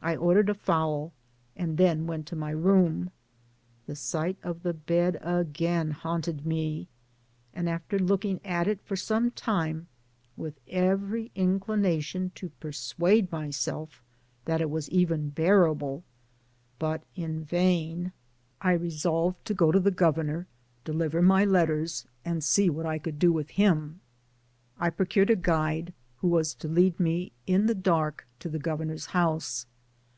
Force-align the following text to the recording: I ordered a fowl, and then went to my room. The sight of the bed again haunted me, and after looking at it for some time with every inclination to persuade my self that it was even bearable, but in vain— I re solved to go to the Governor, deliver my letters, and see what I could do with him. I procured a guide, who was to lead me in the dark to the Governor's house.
I 0.00 0.14
ordered 0.16 0.48
a 0.48 0.54
fowl, 0.54 1.12
and 1.56 1.76
then 1.76 2.06
went 2.06 2.26
to 2.28 2.36
my 2.36 2.50
room. 2.52 3.10
The 3.86 3.96
sight 3.96 4.38
of 4.44 4.62
the 4.62 4.72
bed 4.72 5.18
again 5.20 5.90
haunted 5.90 6.46
me, 6.46 6.86
and 7.52 7.68
after 7.68 7.98
looking 7.98 8.40
at 8.44 8.68
it 8.68 8.80
for 8.80 8.94
some 8.96 9.32
time 9.32 9.88
with 10.36 10.54
every 10.68 11.32
inclination 11.34 12.30
to 12.36 12.48
persuade 12.48 13.30
my 13.32 13.50
self 13.50 14.02
that 14.44 14.60
it 14.60 14.70
was 14.70 14.88
even 14.90 15.30
bearable, 15.30 16.04
but 16.78 17.02
in 17.16 17.44
vain— 17.44 18.12
I 18.62 18.74
re 18.74 18.90
solved 18.90 19.44
to 19.46 19.52
go 19.52 19.72
to 19.72 19.80
the 19.80 19.90
Governor, 19.90 20.46
deliver 20.84 21.20
my 21.20 21.44
letters, 21.44 22.06
and 22.24 22.42
see 22.42 22.70
what 22.70 22.86
I 22.86 22.98
could 22.98 23.18
do 23.18 23.32
with 23.32 23.50
him. 23.50 24.00
I 24.78 24.88
procured 24.90 25.28
a 25.30 25.36
guide, 25.36 25.92
who 26.18 26.28
was 26.28 26.54
to 26.54 26.68
lead 26.68 26.98
me 27.00 27.32
in 27.48 27.66
the 27.66 27.74
dark 27.74 28.26
to 28.38 28.48
the 28.48 28.60
Governor's 28.60 29.06
house. 29.06 29.66